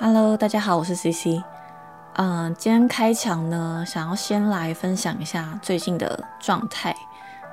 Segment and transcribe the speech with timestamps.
[0.00, 1.42] Hello，大家好，我是 CC。
[2.14, 6.94] 嗯，今天开场呢，想要先来分享一下最近的状态。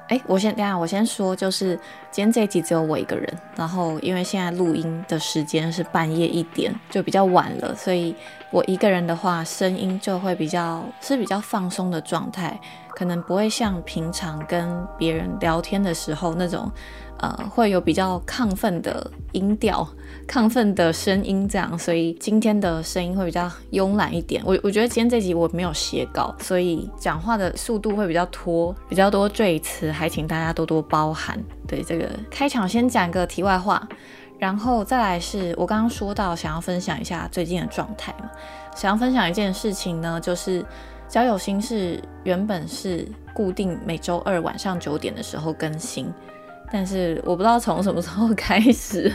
[0.09, 1.75] 哎，我先等下，我先说，就是
[2.11, 8.15] 今天这一集只有我一个人，然后因为现在录音的时间是半夜一点，就比较晚了，所以
[8.51, 16.71] 我一个人的话，声音就会比较是比较放松的状态，可能不会像平常跟别人聊天的时候那种。
[17.25, 19.87] 呃，会有比较亢奋的音调、
[20.27, 24.43] 亢奋的声音，这样，所以今天的声音会比较慵懒一点。
[24.45, 31.41] 我我觉得今天这集我没有写稿，所以讲话的速度会比较拖，比较多赘词，还请大家多多包涵。
[31.67, 33.81] 对这个开场先讲个题外话，
[34.37, 38.29] 然后再来是我刚刚说到想要分享一下最近的状态嘛，
[38.75, 40.63] 想要分享一件事情呢，就是
[41.09, 46.13] 交友心事原本是固定每周二晚上九点的时候更新。
[46.77, 49.09] 但是我不知道从什么时候开始，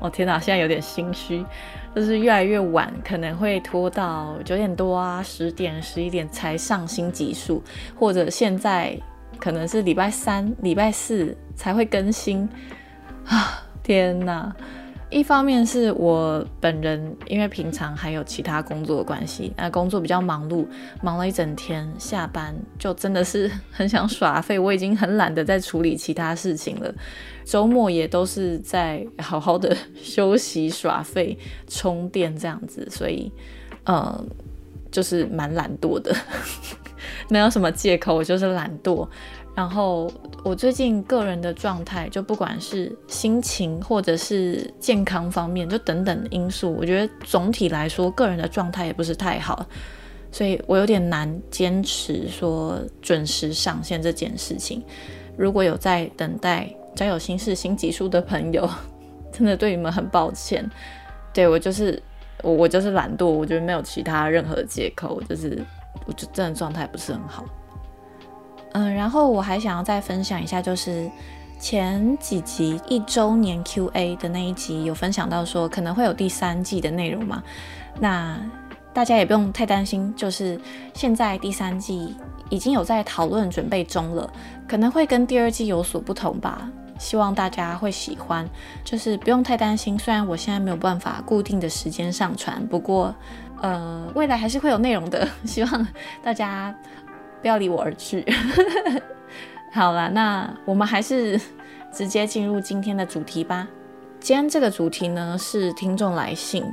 [0.00, 1.46] 我 天哪，现在有点心虚，
[1.94, 7.62] 就是越来越晚，可能会拖到九点多啊、十点、十一点才上新集数，
[7.96, 8.98] 或者现在
[9.38, 12.48] 可能是礼拜三、礼拜四才会更新
[13.24, 13.62] 啊！
[13.84, 14.52] 天哪！
[15.08, 20.66] 一方面是我本人，因为平常还有其他工作的关系，那工作比较忙碌，
[21.00, 24.58] 忙了一整天，下班就真的是很想耍废。
[24.58, 26.92] 我已经很懒得在处理其他事情了，
[27.44, 33.30] 周末也都是在好好的休息、耍废、充电这样子，所以，
[33.84, 34.24] 呃，
[34.90, 36.12] 就是蛮懒惰的，
[37.28, 39.08] 没有什么借口，我就是懒惰。
[39.56, 40.12] 然后
[40.44, 49.64] 我最近个人的状态，就不管是心情或者是健康方面，就等等因素，我觉得总体来说个人的状态也不是太好，
[50.30, 54.82] 所以我有点难坚持说准时上线这件事情。
[55.38, 58.68] 如果有在等待交友心事新集数的朋友，
[59.32, 60.70] 真的对你们很抱歉。
[61.32, 62.02] 对我就是
[62.42, 65.58] 我我就是懒惰，我觉得没有其他任何借口，就是
[66.04, 67.42] 我就真的状态不是很好。
[68.78, 71.10] 嗯，然后我还想要再分享一下，就是
[71.58, 77.42] 前几集一周年 Q&A 的那一集有分享到说可能会有第三季的内容嘛？
[77.98, 78.38] 那
[78.92, 80.60] 大家也不用太担心，就是
[80.92, 82.14] 现在第三季
[82.50, 84.30] 已经有在讨论准备中了，
[84.68, 86.70] 可能会跟第二季有所不同吧。
[86.98, 88.46] 希望大家会喜欢，
[88.84, 89.98] 就是不用太担心。
[89.98, 93.14] 虽然我现在没有办法固定的时间上传，不过
[93.62, 95.26] 呃，未来还是会有内容的。
[95.46, 95.88] 希望
[96.22, 96.74] 大家。
[97.40, 98.24] 不要离我而去。
[99.72, 101.40] 好了，那我们还是
[101.92, 103.68] 直接进入今天的主题吧。
[104.18, 106.64] 今天这个主题呢是听众来信，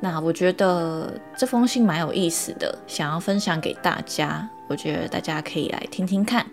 [0.00, 4.48] 那我觉得这封信蛮有意思的，想要分享给大家。
[4.68, 6.44] 我觉得大家可以来听听看。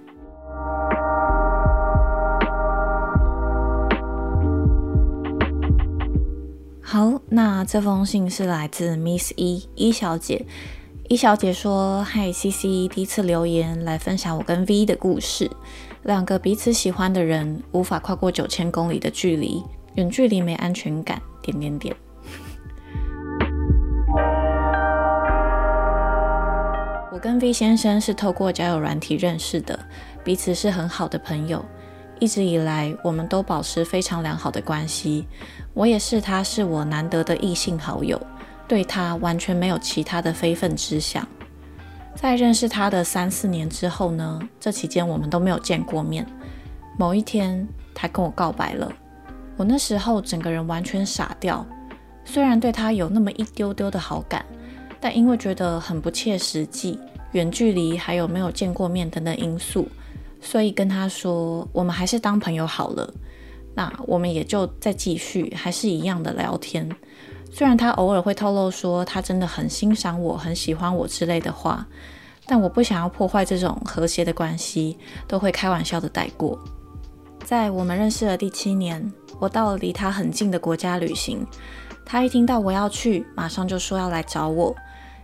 [6.82, 10.46] 好，那这封信是来自 Miss 一一小姐。
[11.10, 15.52] 一小姐说：“嗨，C C，第一次留言来分享我跟 V 的故事。
[16.04, 19.62] 两个彼此喜欢的人无法跨过九千公里的距离，
[19.96, 21.22] 远距离没安全感。
[21.42, 21.94] 点点点。
[27.12, 29.78] 我跟 V 先生是透过交友软体认识的，
[30.24, 31.66] 彼此是很好的朋友。
[32.20, 35.28] 一直以来，我们都保持非常良好的关系。
[35.74, 38.22] 我也是他，是我难得的异性好友。”
[38.68, 41.28] 对他完全没有其他的非分之想。
[42.16, 46.26] 在认识他的三四年之后呢，这期间我们都没有见过面。
[46.98, 48.92] 某一天，他跟我告白了。
[49.58, 51.66] 我那时候整个人完全傻掉。
[52.24, 54.46] 虽然对他有那么一丢丢的好感，
[55.02, 56.98] 但因为觉得很不切实际，
[57.34, 59.88] 远距离还有没有见过面等等因素，
[60.40, 63.14] 所以跟他说，我们还是当朋友好了。
[63.76, 66.88] 那我们也就再继续，还是一样的聊天。
[67.56, 71.86] 虽然他偶尔会透露说他真的很欣赏我、很喜欢我之类的话，
[72.48, 74.98] 但我不想要破坏这种和谐的关系，
[75.28, 76.58] 都会开玩笑的带过。
[77.46, 81.46] 在我们认识的第七年，我到了离他很近的国家旅行，
[82.04, 84.76] 他一听到我要去，马上就说要来找我。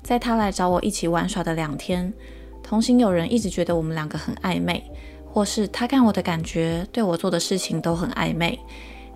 [0.04, 2.14] 在他来找我一起玩耍的两天，
[2.62, 4.84] 同行有人一直觉得我们两个很暧昧，
[5.26, 8.60] 或是他看我的感觉、对我做的事情都很暧昧。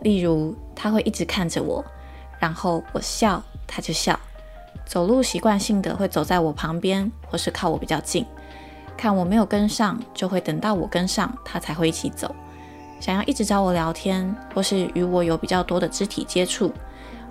[0.02, 1.86] 例如，他会一直看着我。
[2.44, 4.20] 然后我笑，他就笑；
[4.86, 8.26] 走路习惯性的会走在我旁边，或是靠我比较近。
[8.98, 12.36] 看我没有跟上，就会等到我跟上，他才会一起走。
[13.00, 16.70] 想要一直找我聊天，或是与我有比较多的肢体接触，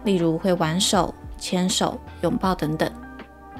[0.04, 2.90] 例如会挽手、牵手、拥抱等等。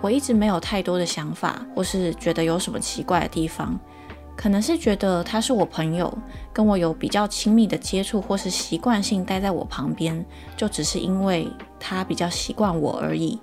[0.00, 3.78] 我一直没有太多的想法，或是觉得有什么奇怪的地方。
[4.36, 6.12] 可能是觉得他是我朋友，
[6.52, 10.24] 跟我有比较亲密的接触，或是习惯性待在我旁边，
[10.56, 11.48] 就只是因为
[11.78, 13.38] 他比较习惯我而已。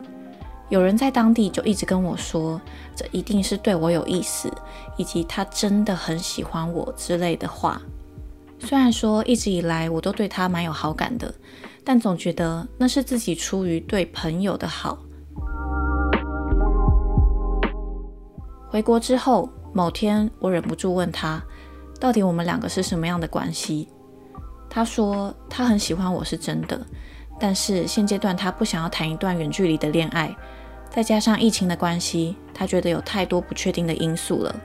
[0.68, 2.60] 有人在当地就一直跟我说，
[2.96, 4.52] 这一定是对我有意思，
[4.98, 7.82] 以及他真的很喜欢我之类的话。
[8.60, 11.34] 虽然说一直以来我都对他蛮有好感的，
[11.84, 14.98] 但总觉得那是自己出于对朋友的好。
[18.70, 21.42] 回国之后，某天我忍不住问他，
[22.00, 23.88] 到底我们两个是什么样的关系？
[24.70, 26.80] 他说他很喜欢我是真的，
[27.40, 30.36] 但是现阶段他不想要谈一段远距离的恋爱。
[30.90, 34.56] 再加上疫情的关系，他觉得有太多不确定的因素了。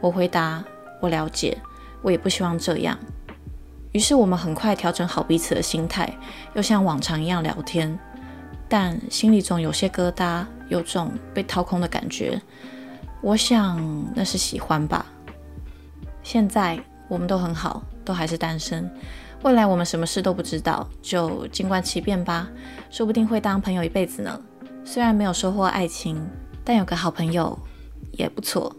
[0.00, 0.64] 我回答：
[1.00, 1.56] 我了解，
[2.02, 2.98] 我也不希望这样。
[3.92, 6.12] 于是我们很快调整好彼此的心态，
[6.54, 7.96] 又像往常一样聊天，
[8.68, 12.42] 但心里总有些疙瘩，有种被掏空的感觉。
[13.24, 13.82] 我想
[14.14, 15.06] 那是喜欢吧。
[16.22, 16.78] 现在
[17.08, 18.88] 我们都很好，都还是单身。
[19.42, 22.50] 未来我们什么事都不知道，就静观其变吧。
[22.90, 24.38] 说不定会当朋友一辈子呢。
[24.84, 26.22] 虽然没有收获爱情，
[26.62, 27.58] 但有个好朋友
[28.12, 28.76] 也不错。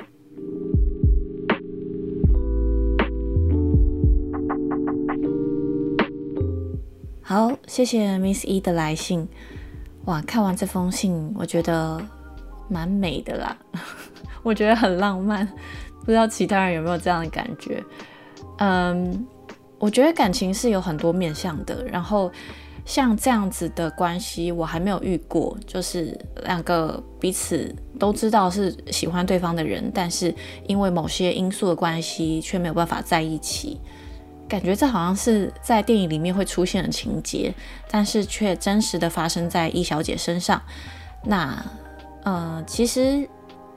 [7.24, 9.27] 好，谢谢 Miss E 的来信。
[10.06, 12.00] 哇，看完这封信，我觉得
[12.69, 13.57] 蛮美的啦，
[14.45, 15.45] 我觉得很浪漫。
[16.06, 17.83] 不知道其他人有没有这样的感觉？
[18.59, 19.27] 嗯，
[19.80, 22.31] 我觉得感情是有很多面向的，然后。
[22.86, 30.31] 像这样子的关系，我还没有遇过，就是两个彼此都知道是喜欢对方的人，但是
[30.68, 33.81] 因为某些因素的关系，却没有办法在一起。
[34.47, 37.51] 感觉这好像是在电影里面会出现的情节，
[37.89, 40.62] 但是却真实的发生在易小姐身上。
[41.24, 41.65] 那，
[42.24, 43.27] 呃，其实。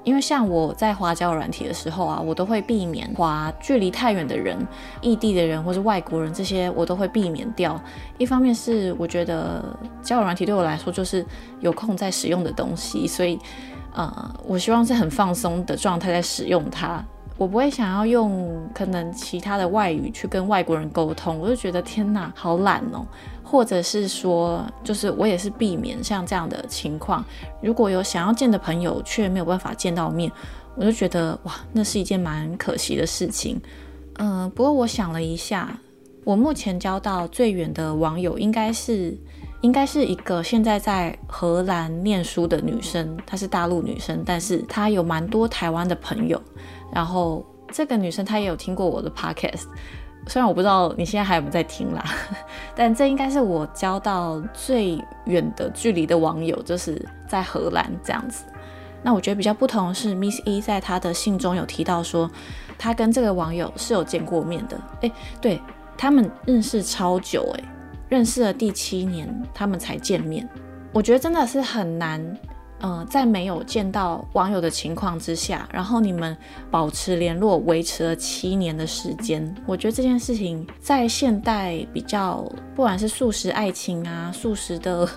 [0.08, 4.56] 因为像我在滑交友软体的时候啊，我都会避免滑距离太远的人、
[5.02, 7.78] 异地的人或是外国人这些，我都会避免掉。
[8.16, 9.62] 一方面是我觉得
[10.00, 11.22] 交友软体对我来说就是
[11.60, 13.38] 有空在使用的东西，所以
[13.93, 17.04] 呃，我希望是很放松的状态在使用它。
[17.38, 23.06] 我不会想要用可能其他的外语去跟外国人沟通，我就觉得天哪，好懒哦。
[23.43, 27.25] 或者是说，就是我也是避免像这样的情况。
[27.62, 30.31] 如果有想要见的朋友却没有办法见到面，
[30.76, 33.58] 我就觉得哇，那是一件蛮可惜的事情。
[34.19, 35.79] 嗯，不过我想了一下，
[36.25, 39.17] 我目前交到最远的网友应该是
[39.60, 46.40] 应该是一个现在在荷兰念书的女生，她是大陆女生，但是她有蛮多台湾的朋友。
[46.93, 49.64] 然后这个女生她也有听过我的 podcast。
[50.26, 52.05] 虽然我不知道你现在还有没有在听啦，
[52.76, 58.44] 但这应该是我交到最远的距离的网友，就是在荷兰这样子。
[59.02, 62.31] 那我觉得比较不同的是，Miss E 在她的信中有提到说，
[62.76, 64.78] 她跟这个网友是有见过面的。
[65.00, 65.61] 诶，对
[65.96, 67.64] 他们认识超久，诶，
[68.08, 70.49] 认识了第七年，他们才见面。
[70.93, 72.38] 我觉得真的是很难。
[72.80, 76.37] 嗯，在没有见到网友的情况之下，然后你们
[76.71, 85.09] 保持联络，维持了七年的时间，我觉得这件事情在现代比较，不管是素食爱情啊、素食的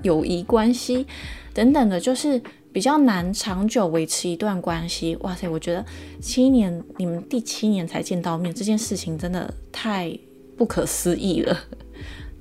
[0.00, 1.06] 友谊关系
[1.52, 2.40] 等等的，就是
[2.72, 5.14] 比较难长久维持一段关系。
[5.20, 5.84] 哇塞，我觉得
[6.22, 10.18] 七年，你们第七年才见到面，这件事情真的太
[10.56, 11.54] 不可思议了。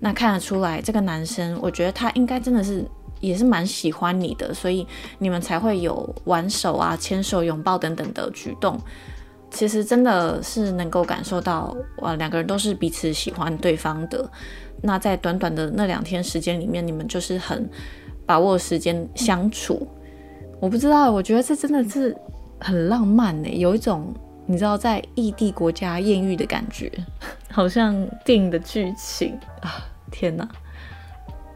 [0.04, 2.86] 那看得出来，这个男生，我觉得他应该真的是。
[3.24, 4.86] 也是蛮喜欢你的，所以
[5.18, 8.78] 你们才会有挽手啊、牵手、拥抱等等的举动。
[9.50, 14.30] 其实真的是能够感受到，哇，两个人都是彼此喜欢对方的。
[14.82, 17.66] 那在短短的那两天时间里面，你们就是很
[18.26, 19.88] 把握时间相处。
[20.60, 22.14] 我不知道，我觉得这真的是
[22.60, 24.14] 很浪漫呢，有一种
[24.46, 26.92] 你知道在异地国家艳遇的感觉，
[27.50, 29.88] 好像电影的剧情啊！
[30.14, 30.48] 天哪！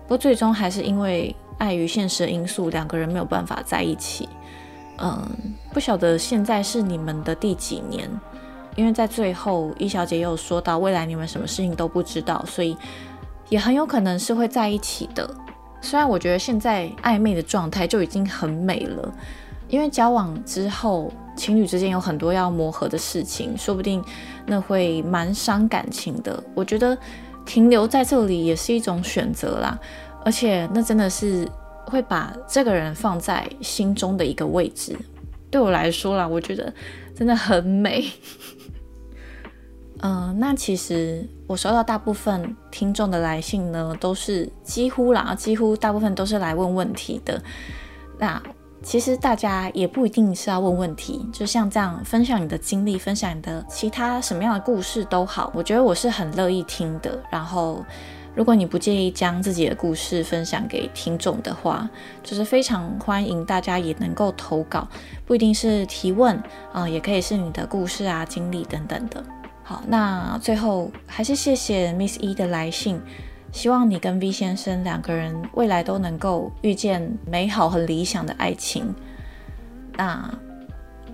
[0.01, 1.33] 不过最终还是因为。
[1.59, 4.29] 碍于现实的因素，两个人没有办法在一起。
[4.99, 5.27] 嗯，
[5.73, 8.07] 不晓得现在是你们的第几年？
[8.75, 12.77] 因为在最后，易小姐又说到未来你们什么事情都不知道，所以
[13.49, 15.27] 也很有可能是会在一起的。
[15.81, 19.11] 虽然我觉得现在暧昧的状态就已经很美了，
[19.67, 24.05] 因为交往之后，情侣之间有很多要磨合的事情，说不定
[24.45, 26.43] 那会蛮伤感情的。
[26.53, 26.95] 我觉得
[27.47, 29.79] 停留在这里也是一种选择啦。
[30.23, 31.49] 而且那真的是
[31.85, 34.95] 会把这个人放在心中的一个位置。
[35.49, 36.71] 对我来说啦，我觉得
[37.15, 38.03] 真的很美。
[40.01, 47.41] 嗯， 那其实我收到大部分听众的来信呢，都是几乎啦，几乎大部分都是来问问题的。
[48.19, 48.43] 那
[48.83, 57.19] 其实大家也不一定是要问问题，就像这样分享你的经历，分享你的其他什么样的故事都好，我觉得我是很乐意听的。
[57.29, 57.83] 然后，
[58.33, 61.89] 如果你不介意将自己的故事分享给听众的话，
[62.23, 64.87] 就是非常欢迎大家也能够投稿，
[65.25, 66.41] 不一定是提问
[66.71, 69.23] 啊，也可以是你的故事啊、经历等等的。
[69.63, 73.01] 好，那最后还是谢谢 Miss E 的来信。
[73.51, 78.93] 希望你跟 V 先生两个人未来都能够遇见美好和理想的爱情。
[79.95, 80.29] 那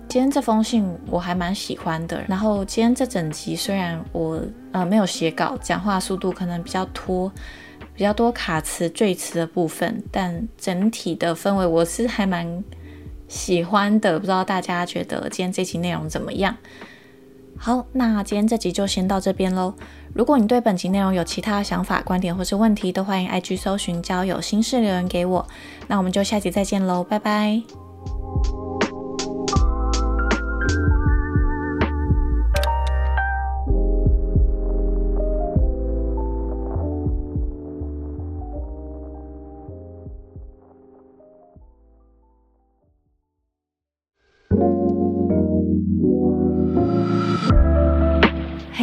[0.08, 2.22] 今天这封信我还蛮喜欢的。
[2.28, 4.40] 然后今天这整集虽然我
[4.72, 7.32] 呃没有写稿，讲话速度可能比较拖，
[7.94, 12.62] 比较多卡词赘词的部分，但整体的氛围我是还蛮
[13.26, 14.18] 喜欢的。
[14.18, 16.54] 不知道大家觉得今天这集内容怎么样？
[17.56, 19.72] 好，那今天这集就先到这边喽。
[20.12, 25.46] 如果你对本集内容有其他想法、观点或是问题，都欢迎 IG 搜寻交友心事留言给我。
[25.88, 27.83] 那我们就下集再见喽，拜拜。